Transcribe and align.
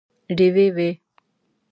ډیوې 0.37 0.67
وي 0.75 0.89